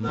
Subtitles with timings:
[0.00, 0.06] こ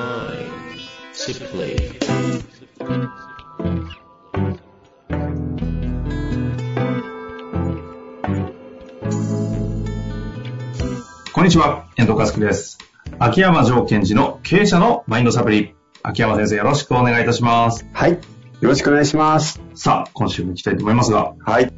[11.42, 12.78] んにちは、遠藤和樹です。
[13.18, 15.74] 秋山城賢治の経営者のマインドサプリ。
[16.04, 17.88] 秋山先生よろしくお願いいたします。
[17.92, 18.12] はい。
[18.12, 18.20] よ
[18.62, 19.60] ろしくお願いします。
[19.74, 21.74] さあ、今週も行きたいと思いますが、はい。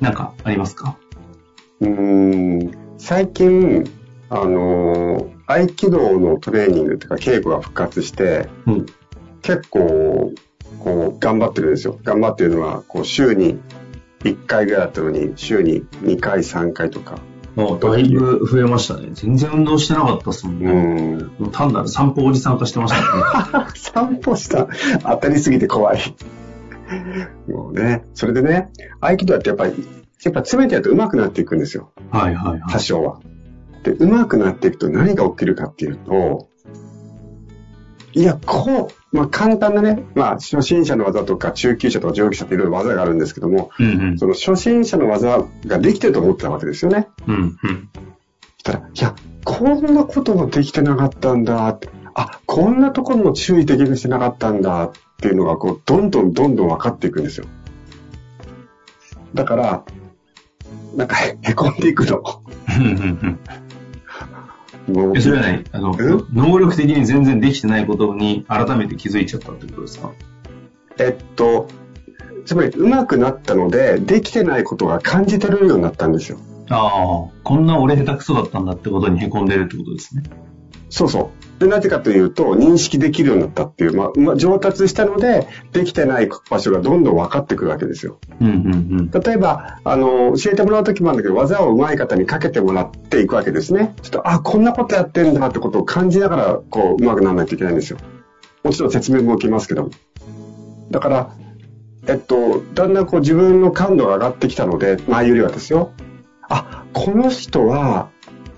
[0.00, 0.96] 何かありますか？
[1.80, 3.84] うーん、最近、
[4.30, 8.86] あのー合気道のトレーニングというか稽古が復活して、うん。
[9.42, 10.32] 結構、
[10.78, 11.98] こう、頑張ってるんですよ。
[12.04, 13.58] 頑張ってるのは、こう、週に
[14.20, 17.16] 1回ぐらいだったのに、週に2回、3回とか。
[17.54, 19.08] もうだいぶ増えましたね。
[19.12, 20.70] 全然運動してなかったっすもんうね。
[20.70, 21.32] ーん。
[21.38, 23.66] もう単なる散歩おじさん化してましたね。
[23.76, 24.68] 散歩した？
[25.02, 25.98] 当たりすぎて怖い。
[27.48, 28.04] もうね。
[28.14, 29.72] それでね、合気道ってやっぱり、
[30.24, 31.90] やっぱ詰めてやると上手くなっていくんですよ。
[32.10, 32.62] はいはいはい。
[32.70, 33.20] 多少は。
[33.82, 36.48] で、上手くなっていくと何が起きるかっていうと、
[38.14, 44.18] いや、こう、まあ簡単なね、まあ初心者の技とか中級者とか上級者っていろいろ技があるんですけども、うんうん。
[44.18, 47.08] その初心者の技ができてると思ってたわけですよね。
[47.26, 47.90] うんうん。
[47.94, 57.46] そしたら、いや、こんなこともできてなかったんだって、あ、こんなところも注意的にしてなかったんだっていうのが、こう、どんどんどんどん分かっていくんですよ。
[59.34, 59.84] だから、
[60.94, 62.22] なんか、へへこんでいくの。
[65.16, 70.10] えそれはね、あのえ、能力的に全然できてないことに改めて気づいちゃったってことですか？
[70.98, 71.68] えっと、
[72.44, 76.38] つまり上手くなったので、できてないことが感じ取れるようになったんですよ。
[76.68, 80.22] ああ、こんな俺下手くそだったんだってことに凹んでるってことですね。
[80.92, 81.60] そうそう。
[81.60, 88.18] で、なぜかというと、認識できるようになったっていう、まあ、まあ、上達したので、できてない場所がどんどん分かってくるわけですよ。
[88.42, 88.50] うんう
[89.02, 93.94] ん例えば、あの、教えてもらうときもあるんだけど、技を上手い方にかけてもらっていくわけですね。
[94.02, 97.98] ちょっと、あ、こんなことやってんだってことを感じながら、こう、上手くならないといけないんですよ。
[98.62, 99.90] もちろん説明も受けますけども。
[100.90, 101.34] だから、
[102.06, 105.92] えっと、だんだんこう自分の感度が上がってきたので、前よりはですよ。
[106.50, 108.10] あ、この人は、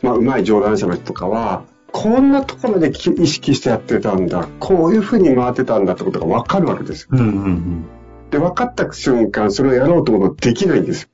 [0.02, 1.64] まあ、上手い上段者の人とかは、
[1.96, 4.48] こんなところでき意識してやってたんだ。
[4.58, 7.08] こういうふうに回ってたんだってことがわかるわけですよ。
[7.12, 7.18] うん。
[7.20, 7.84] うんうん
[8.30, 11.08] で、分かった瞬間、それをやろうと思うとできないんですよ。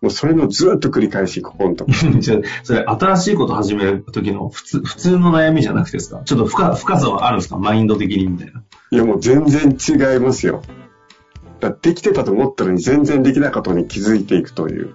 [0.00, 1.90] もうそれのずっと繰り返し、ここのとこ。
[2.62, 6.22] それ、新しいこと始める時の普通、普通の悩みじゃなくてですか？
[6.24, 7.58] ちょっと深深さはあるんですか？
[7.58, 8.62] マインド的にみたいな。
[8.92, 10.62] いや、もう全然違いますよ。
[11.58, 14.94] だできてたと思ったのに全然できなかったのに気づいていくという。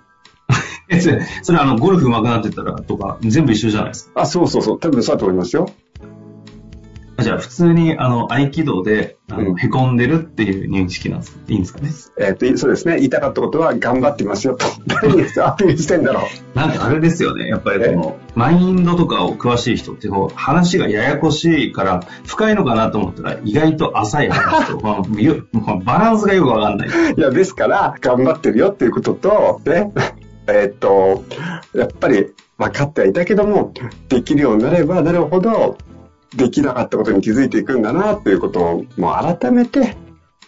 [0.90, 1.00] え、
[1.42, 4.22] それ、あの、ゴルフ上手くなってたらとか、全部一緒じゃないですか？
[4.22, 4.80] あ、そうそうそう。
[4.80, 5.70] 多分そうだと思いますよ。
[7.20, 11.40] じゃあ、普通に、あの、合気道で、あの、うん凹んでるっていう認識なんですか？
[11.50, 11.90] いいんですかね？
[12.20, 12.96] えっ、と、そうですね。
[12.96, 14.66] 言いたかったことは頑張ってますよと。
[14.88, 16.22] 誰にアピールしてんだろ
[16.56, 16.58] う。
[16.58, 17.48] なんかあれですよね。
[17.48, 26.90] やっぱりこの、マインドとかを詳しい人ってこう、話がややこしいから、深いのかなと思ったら、意外と浅い話と、 まあ、よまあバランスがよくわかんない。
[26.90, 29.92] いや、ですから、頑張ってるよっていうことと、ね、
[30.47, 31.24] えっと、
[31.75, 33.74] やっぱり分かってはいたけども、
[34.09, 35.78] できるようになればなるほど、
[36.35, 39.97] できなかったことに気づいていくんだなっていうことを、もう改めて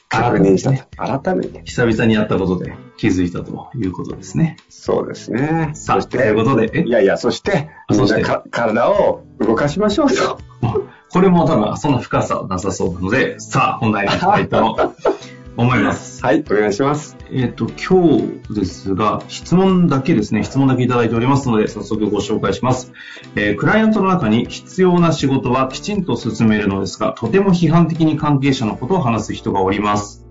[0.09, 1.21] 確認したと。
[1.21, 1.61] 改めて。
[1.65, 4.57] 久々にやったことで気づいたということですね。
[4.69, 5.71] そうですね。
[5.73, 6.83] さあそしてということでえ？
[6.83, 8.23] いやいや、そして、あそして？
[8.51, 10.39] 体を動かしましょうと。
[11.11, 14.93] これも多分そんな深さはなさそうなので、さあ、本題に行きたいと
[15.56, 16.24] 思います。
[16.24, 17.16] はい、お願いします。
[17.31, 22.91] えっ、と、今日ですが、質問だけですね、質問だけいただいておりますので、早速ご紹介します。
[23.36, 30.25] えークライアントの中に必要な仕事はきちんと進めるのですが、とても批判的に関係者のことを話す人がおります。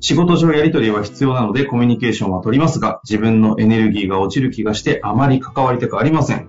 [0.00, 6.48] 仕事上やり取りは必要なのでコミュニケーションは取りますが、自分のエネルギーが落ちる気がしてあまり関わりたくありません。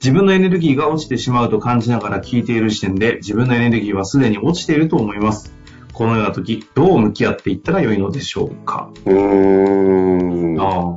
[0.00, 5.57] 自分のエネルギーが落ちてしまうと感じながら聞いている時点で、自分のエネルギーはすでに落ちていると思います。
[5.98, 8.88] このような時、どう向き合っていったらよいのでしょうか？
[9.04, 10.60] うーん。
[10.60, 10.96] あ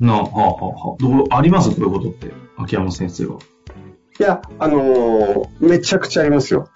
[0.00, 0.96] なあ、はあ、はあ、はあ。
[0.98, 1.68] どうあります？
[1.68, 3.40] こういうことって、秋山先生は。
[4.18, 6.70] いや、あのーめちゃくちゃありますよ。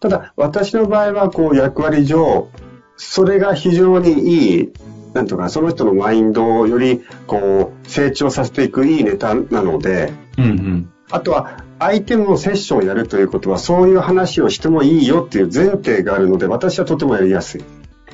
[0.00, 2.48] ただ、私の場合は、こう、役割上、
[2.96, 4.72] それが非常にいい、
[5.12, 10.92] なんとか、その人のマインドをより、こう、成長させていくいいネタなので、うんうん。
[11.12, 17.64] あとは、相手もセッションをやるということは、そういう話をしてもいいよっていう前提があるので、私はとてもやりやすい。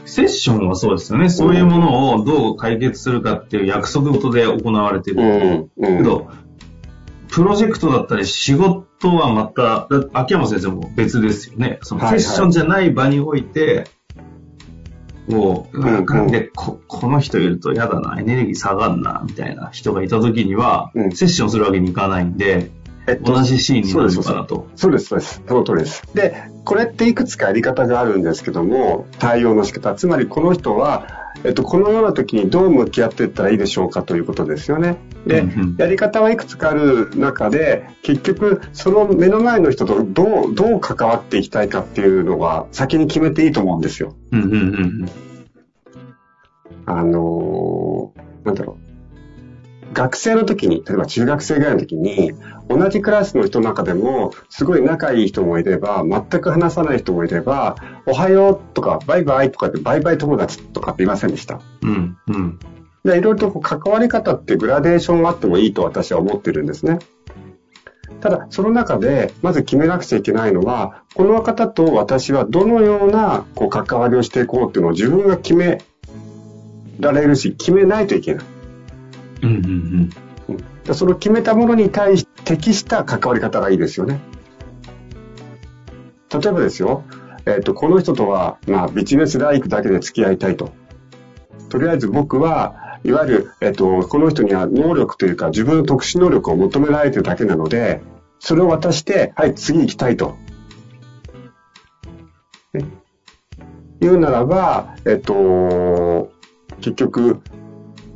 [0.05, 1.29] セッションはそうですよね。
[1.29, 5.71] そういうものをどう解決するかっていう約束事で行われてる。
[5.79, 5.87] うん。
[5.89, 5.97] うん。
[5.99, 6.29] けど、
[7.29, 11.79] プロジェクトだったり仕事はまた、だ秋山先生も別ですよね。
[11.83, 13.85] そのセッションじゃない場において、
[15.29, 22.71] もう、なんでこ、この人いると嫌だな、エネルギー下がんな、みたいな人がいた時には、うんセッションするわけにいかないんで、
[23.09, 24.69] えっと同じシーンになるのかなと。
[24.77, 25.43] そうです、そうです。
[25.49, 26.03] その通りです。
[26.15, 29.95] で、これっていくつかやり方があるんですけども、対応の仕方。
[29.95, 34.99] つまりこの人は、えっと、このような時にどう向き合っていったらいいでしょうかということですよね。
[35.27, 44.15] で、うんうんやり方はいくつかある中で、結局、その目の前の人とどう、どう関わっていきたいかっていうのが先に決めていいと思うんですよ。
[44.33, 45.11] うんうんうん
[46.87, 48.88] あのーなんだろう。
[49.93, 52.33] 学生の時に、例えば中学生ぐらいの時に、
[52.69, 57.77] 同じクラスの人の中でも、すごい仲いい人もいれば、全く話さない人もいれば、
[58.07, 61.61] おはようとか、バイバイとかって、バイバイ友達とかって言いませんでした？
[61.83, 62.17] うん。
[62.29, 62.59] うんうん。
[63.05, 66.99] で、いろいろとこう関わり方ってグラデーションがあってもいいと私は思ってるんですね。
[68.21, 75.81] ただ、その中で、まず決めなくちゃいけないのは、この方と私はどのようなこう関わりをしていこうっていうのを自分が決め
[77.01, 78.45] られるし、決めないといけない。
[79.43, 80.11] うんうん
[80.85, 84.21] でその決めたものに対して適した関わり方がいいですよね。
[86.33, 87.05] 例えばですよ、
[87.45, 90.73] えっ、と、この人とは、まあ、ビジネスライクだけで付き合いたいと。
[91.69, 98.01] とりあえず僕は、いわゆる、えっ、と、この人には能力というか、自分の特殊能力を求められてるだけなので、
[98.39, 100.37] それを渡して、はい、次行きたいと。
[102.73, 102.87] ね、
[104.01, 106.31] 言うならば、えっ、と、
[106.81, 107.41] 結局、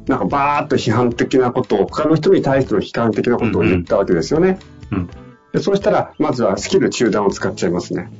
[0.06, 4.58] なんかバーッと批判的なことを、他の人に対しての批判的なことを言ったわけですよね。
[4.90, 5.10] うん
[5.52, 8.10] でそうしたら、まずはスキル中断を使っちゃいますね。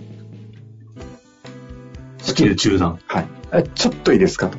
[2.18, 2.98] スキル中断。
[3.06, 3.26] はい。
[3.52, 4.58] えちょっといいですかと。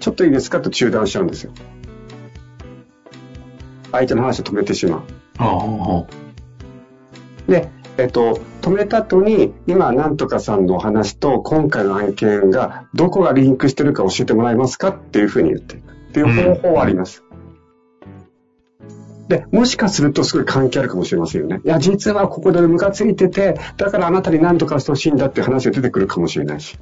[0.00, 1.52] ちょっといいですかと中断しちゃうんですよ。
[3.92, 5.02] 相手の話を止めてしまう。
[5.38, 6.06] ああ。
[7.48, 14.90] で、えっと、止めた後に、今、なんとかさんのお話と今回の案件が、どこがリンクしてるか教えてもらえますか？
[14.90, 15.92] っていうふうに言っていく。
[15.92, 17.24] っていう方法はあります。
[19.26, 21.60] で、もしかするとすごい関係あるかもしれませんよね。
[21.64, 26.78] いや、実はここでムカついてて、だからあなたに何とかしてほしいんだっていう話が出てくるかもしれないし。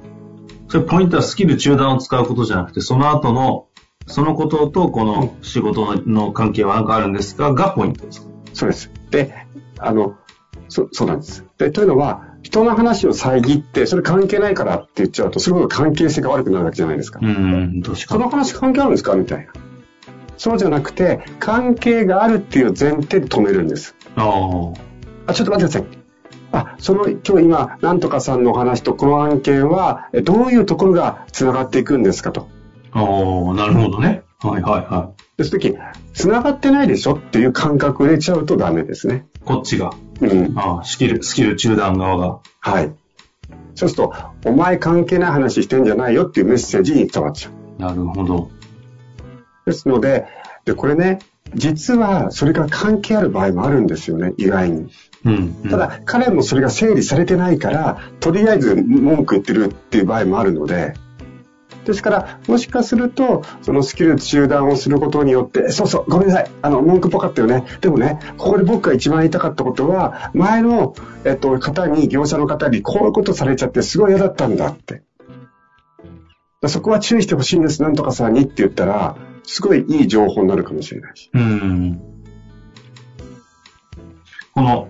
[0.69, 3.65] それポイントはスキル中断を使うことじゃなくて、その後の、
[4.05, 7.55] そのこととこの仕事の関係は何かあるんですか？
[7.55, 8.27] がポイントですか？
[8.53, 8.91] そうです。
[9.09, 9.33] で、
[9.79, 10.15] あの、
[10.69, 11.45] そそうなんです。
[11.57, 17.19] で、というのは、人の話を遮って、それ関係ないからって言っちゃうと、それほど関係性が悪くなるわけじゃないですか。
[17.21, 17.95] うん、確かに。
[17.97, 19.15] その話関係あるんですか？
[19.15, 19.53] みたいな。
[20.37, 23.95] そうじゃなくて、関係があるっていう前提で止めるんです。
[24.15, 25.31] ああ。
[25.31, 25.85] あ、ちょっと待ってください。
[26.51, 32.47] あ、その、今日今、なんとかさんのお話とこの案件は、えどういうところが繋がっていくんですかと。
[32.91, 34.23] ああ、なるほどね。
[34.39, 35.75] はいはいはで、その時、
[36.13, 39.25] 繋がってないでしょっていう感覚を入れちゃうとダメですね。
[39.35, 39.39] い。
[39.45, 39.91] こっちが。
[40.21, 40.57] うん。
[40.57, 42.39] ああ、スキル、スキル中断側が。
[42.59, 42.91] はい。
[43.75, 44.13] そうすると、
[44.45, 47.81] お前関係ない話してんじゃないよっていうメッセージに伝わっちゃう。
[47.81, 48.49] なるほど。
[49.65, 50.25] ですので、
[50.65, 51.19] で、これね、
[51.53, 54.89] 実はそれが関係ある場合もあるんですよね、意外に。
[55.25, 55.69] うん、うん。
[55.69, 60.93] ただ、彼もそれが整理されてないから、とりあえず文句言ってるっていう場合もあるので、
[61.87, 67.63] ですから、もしかすると、そのスキル中断をすることによって、そうそう、ごめんなさい、あの、文句っぽかったよね。
[67.81, 70.93] でもね、ここで僕が一番言いたかったことは、前の、
[71.23, 75.01] えっと、方に、業者の方に、こういうことされちゃってすごい嫌だったんだって。
[76.67, 81.29] そこは注意してほしいんです、なんとかさんにって言ったら、すごいいい情報になるかもしれないし。
[81.33, 82.01] うん。
[84.53, 84.89] この、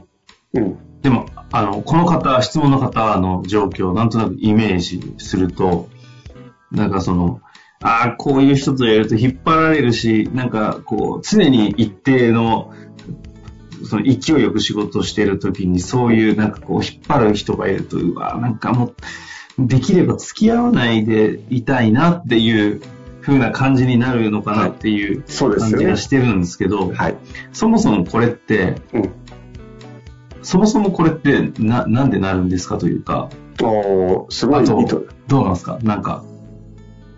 [0.53, 0.77] うん。
[1.01, 5.89] でも、あの、この方、質問の方の状況をなんとなくイメージすると、
[6.71, 7.41] なんかその、
[7.81, 12.73] ああ、こういう人とやると引っ張られるし、なんかこう、常に一定の、
[13.83, 18.93] その勢いよく仕事してるときに、そういうなんかこう、引っ張る人がいると、うわ、なんかも
[19.59, 22.81] う、できれば付き合わないでいたいなっていう
[23.21, 25.97] 風な感じになるのかなっていう感じが。
[25.97, 27.17] してるんですけど、はい。
[27.53, 29.09] そもそもこれって、うん。
[30.41, 33.29] そもそもこれってな、なんでなるんですかというか、
[33.61, 35.05] おーすごいあと。
[35.27, 35.79] どうなんですか？
[35.81, 36.23] なんか、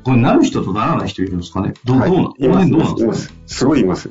[0.03, 1.73] これなる人とならない人いるんですかね？
[1.83, 3.57] どう、はいどうなんどうなんいまですかす。
[3.57, 4.09] すごいいます。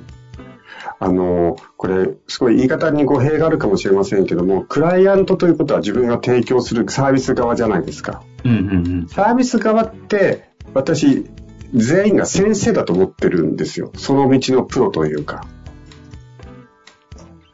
[1.00, 8.23] あの、これ、すごい言い方に語弊があるかもしれませんけども、クライアントということは自分が提供するサービス側じゃないですか。
[8.45, 8.54] うんう
[9.04, 11.26] んサービス側って、私、
[11.73, 13.92] 全員が先生だと思ってるんですよ。
[13.97, 15.47] その道のプロというか。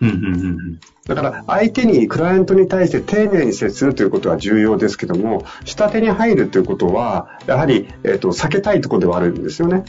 [0.00, 0.08] うん。
[0.08, 9.84] うんうんうんだから、相手に、クライアントに対して丁寧に接するということは重要ですけども、下手に入るということは、やはり、えっ、と、避けたいところではあるんですよね。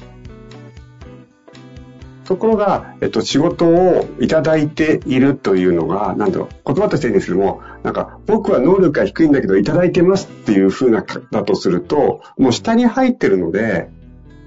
[2.25, 13.89] ところが、えっと、仕事をいただいているというのが、なんだろう、言葉としていいんですけども、なんか、僕は能力が低いんだけど、いただいてますっていう風な、だとすると、もう下に入ってるので、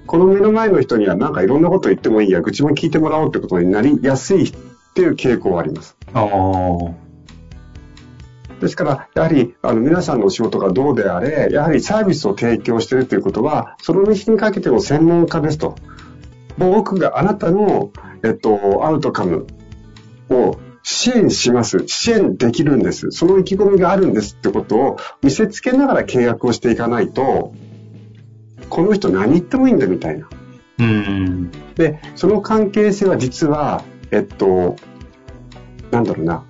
[0.05, 4.51] この目の前の人にはなんかいろんなこと言ってもいいや、愚痴も聞いてもらおうってことになりやすい
[4.89, 5.95] っていう傾向はあります。
[6.13, 7.09] ああ。
[8.59, 15.75] ですから、やはり、あの、皆さんのお仕事がどうであれ、やはりサービスを提供しているということは、その道にかけての専門家ですと。
[16.57, 17.91] 僕があなたの、
[18.23, 19.47] えっと、アウトカム
[20.29, 21.83] を支援します。
[21.87, 23.11] 支援できるんです。
[23.11, 27.53] その意気込みがあるんですってことを見せつけながら契約をしていかないと、
[28.69, 30.27] この人何言ってもいいんだみたいな。
[30.79, 31.51] うん。
[31.75, 34.75] で、その関係性は実は、えっと、
[35.91, 36.45] なんだろうな。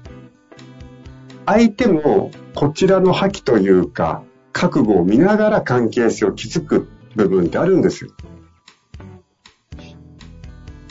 [1.46, 8.12] 相手もこちらの覇気というか、覚悟を見ながら関係性を築く部分ってあるんですよ。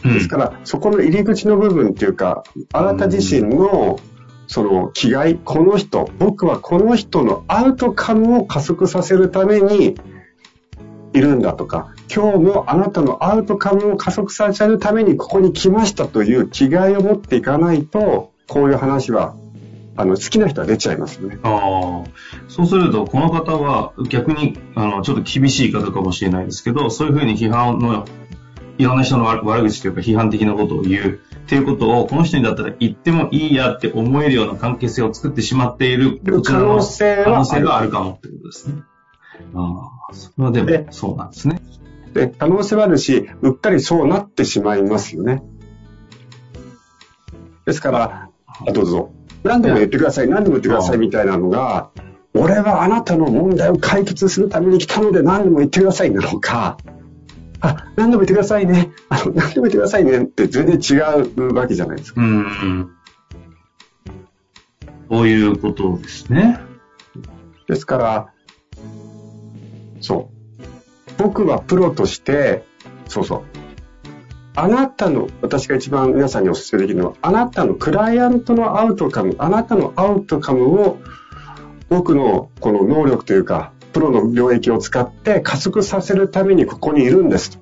[0.02, 3.98] ですから、そこの入り口の部分っていうか、あなた自身の、
[4.46, 9.96] その気概、この人、僕はこの人のアウトカムを加速させるために
[11.12, 19.34] いるんだとか、今日もあなたのアウトカムを加速させるためにここに来ましたという気概を持っていかないと、こういう話は、
[19.96, 21.38] あの、好きな人は出ちゃいますよね。
[21.42, 22.10] ああ。
[22.48, 28.06] そうすると、この方は逆に、あの、ちょっと厳しい方かもしれないですけど、そういうふうに批判の、
[28.78, 38.82] いろんな人の悪悪口というか批判的なことを言うっていうことを、この人にだったら言ってもいいやって思えるような関係性を作ってしまっている、こちらの可能性があるかもってことですね。
[39.54, 41.60] ああ、それはででも、そうなんですね。
[42.18, 45.42] で、可能性はあるし、うっかりそうなってしまいますよね。
[47.64, 48.30] ですから、
[48.66, 49.12] あどうぞ。
[49.44, 51.90] 何でも言ってください、何でも言ってくださいみたいなのが、
[52.34, 56.78] 俺はあなたの問題を解決するために来たので何でも言ってくださいなのか、
[57.60, 61.00] あ、何でも言ってくださいね、あの、何でも言ってくださいねって全然違
[61.36, 62.20] うわけじゃないですか。
[62.20, 62.90] うん。
[65.10, 66.58] そういうことですね。
[67.68, 68.32] ですから、
[70.00, 70.37] そう。
[71.18, 72.64] 僕はプロとして、
[73.08, 73.42] そうそう。
[74.54, 80.98] あなたの、私が一番皆さんにお勧めできるのは、あなたのクライアントのアウトカム、あなたのアウトカムを、
[81.88, 87.60] 僕のこの能力というか、プロの領域を使って加速させるためにここにいるんです。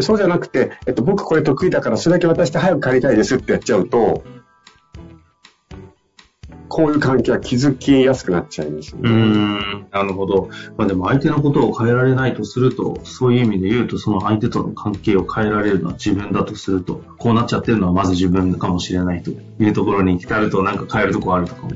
[0.00, 4.22] そうじゃなくて、えっと、僕これ得意だからそれだけ渡して早く帰りたいですってやっちゃうと、
[6.70, 9.10] こういう関係は築きやすくなっちゃいますようね。
[9.10, 9.86] ん。
[9.90, 10.48] なるほど。
[10.78, 21.72] まあでも相手のことを変えられないとすると、そういう意味で言うと、その相手との関係を変えられるのは自分だとすると、こうなっちゃってるのはまず自分かもしれないというところに至ると、なんか変えるとこあるとかも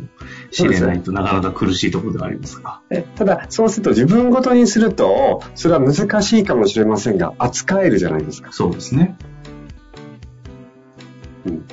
[0.52, 2.80] しれないとなかなか苦しいところではありますが。
[2.90, 8.52] えただ、そうすると自分ごとにすると、それは難しいかもしれませんが、扱えるじゃないですか。
[8.52, 9.16] そうですね。
[11.46, 11.64] うん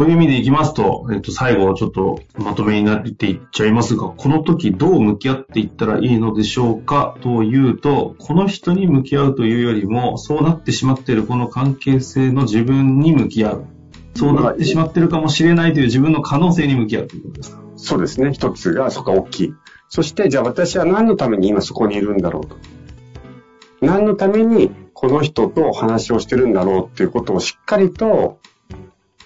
[0.00, 13.64] そういう意味でいきますと、えっと、最後ちょっとまとめになっていっちゃいますが、この時どう向き合っていったらいいのでしょうかというと、この人に向き合うというよりも、そうなってしまっているこの関係性の自分に向き合う。
[14.14, 17.60] そうなってしまっているかもしれないという自分の可能性に向き合うということですか？
[17.76, 18.32] そうですね。
[18.32, 19.54] 一つが、そこが大きい。
[19.90, 22.56] そして、じゃあ私は何のために今そこにいるんだろうと。
[23.82, 28.38] 何のためにこの人と話をしてるんだろうっていうことをしっかりと、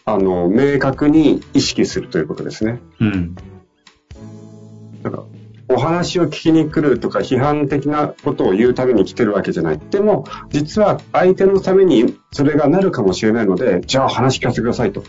[0.05, 2.81] あの、明確に意識するということですね。
[3.01, 3.35] うん。
[5.03, 5.25] だから
[5.69, 9.81] お話を聞きに来るとか批判的なことを言うために来てるわけじゃない。
[9.91, 15.01] でも、実は相手のためにそれがなるかもしれないので、じゃあ話聞かせてくださいと。
[15.01, 15.05] っ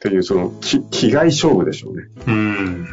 [0.00, 2.08] ていう、その、き気概勝負でしょうね。
[2.26, 2.88] うん。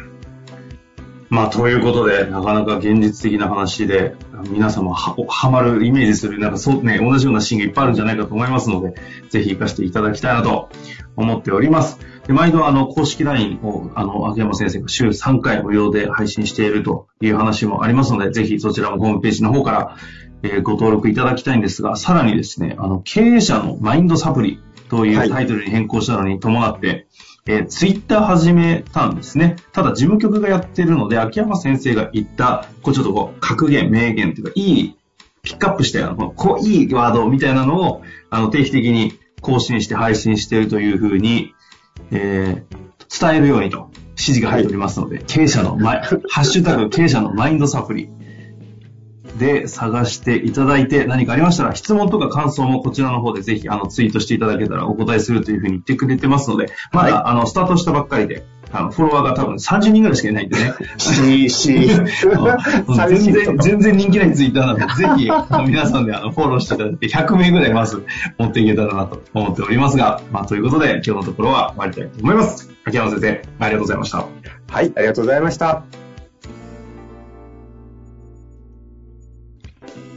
[1.30, 4.14] まあ、ということで、なかなか現実的な話で、
[4.48, 8.94] 皆様は、はまるイメージする、なんかそうね、同じようなシーンがいっぱいあるんじゃないかと思いますので、
[9.30, 10.68] ぜひ活かしていただきたいなと
[11.16, 11.98] 思っております。
[12.26, 19.96] で毎度、あの、公式 LINE を、あの、秋山先生が週3回無料で配信しているという話もありますので、ぜひそちらもホームページの方から、
[20.42, 27.06] えご登録いただきたいんですが、さらにですね、あの、経営者のマインドサプリというタイトルに変更したのに伴って、
[27.48, 29.56] えー、ツイッター始めたんですね。
[29.72, 34.96] ただ事務局がやってるので、秋山先生が言った、こうちょっとこう、格言、名言というか、いい、
[35.42, 41.54] ピックアップしたような、このこういいワードみたいなのを、あの、定期的に更新して配信しているというふうに、
[42.10, 48.10] えー、伝えるようにと指示が入っておりますので、経営者のマイ、 ハッシュタグ経営者のマインドサプリ
[49.38, 60.72] で探していただいて何かありましたら質問とか感想もこちらの方でぜひあのツイートしていただけたらお答えするというふうに言ってくれてますので、まだ、はいあのスタートしたばっかりで、あのフォロワーが多分30人ぐらいしかいないんでね。
[60.98, 65.30] し、 し、全然、全然人気ないツイッターなので、ぜひ、
[65.70, 68.04] 皆さんであのフォローしていただいて、100名ぐらいまず
[68.38, 72.70] 持っていけたらなと思っておりますが、まあ、ということで、今日のところは終わりたいと思います。
[72.84, 74.18] 秋山先生、ありがとうございました。
[74.18, 75.97] はい、ありがとうございました。